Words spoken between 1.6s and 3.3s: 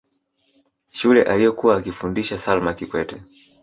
akifundisha salma kikwete